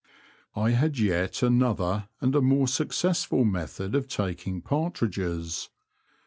[0.55, 5.69] I had yet another and a more successful method of taking partridges.